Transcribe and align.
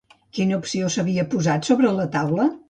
Quina 0.37 0.55
opció 0.61 0.89
s'havia 0.95 1.27
posat 1.35 1.69
sobre 1.71 1.93
la 2.01 2.09
taula? 2.19 2.49